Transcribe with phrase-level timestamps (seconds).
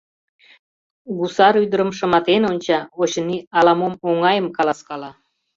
[1.17, 5.11] Гусар ӱдырым шыматен онча, очыни, ала-мом оҥайым каласкала.